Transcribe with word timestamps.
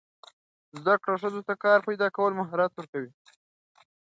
زده 0.79 0.95
کړه 1.01 1.15
ښځو 1.21 1.41
ته 1.47 1.53
د 1.57 1.61
کار 1.63 1.79
پیدا 1.87 2.07
کولو 2.15 2.37
مهارت 2.41 2.71
ورکوي. 2.73 3.11